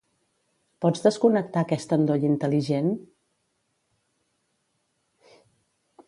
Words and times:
Pots 0.85 1.03
desconnectar 1.07 1.61
aquest 1.63 1.91
endoll 1.97 2.25
intel·ligent? 2.29 2.89